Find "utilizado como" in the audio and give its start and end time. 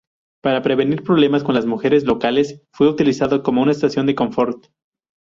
2.89-3.61